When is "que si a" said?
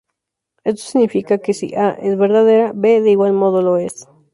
1.37-1.89